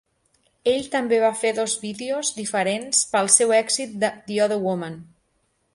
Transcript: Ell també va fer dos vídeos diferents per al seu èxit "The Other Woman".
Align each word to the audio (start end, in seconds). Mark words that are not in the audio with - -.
Ell 0.71 0.87
també 0.95 1.19
va 1.23 1.29
fer 1.41 1.51
dos 1.59 1.75
vídeos 1.83 2.33
diferents 2.39 3.05
per 3.13 3.21
al 3.21 3.33
seu 3.39 3.55
èxit 3.63 3.95
"The 4.07 4.45
Other 4.47 4.63
Woman". 4.69 4.99